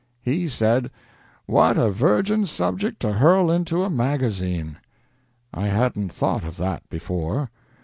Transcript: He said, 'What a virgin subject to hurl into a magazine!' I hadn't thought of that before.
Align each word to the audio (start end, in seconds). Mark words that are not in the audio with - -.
He 0.23 0.47
said, 0.47 0.89
'What 1.45 1.77
a 1.77 1.91
virgin 1.91 2.47
subject 2.47 2.99
to 3.01 3.11
hurl 3.13 3.51
into 3.51 3.83
a 3.83 3.89
magazine!' 3.91 4.77
I 5.53 5.67
hadn't 5.67 6.11
thought 6.11 6.43
of 6.43 6.57
that 6.57 6.89
before. 6.89 7.51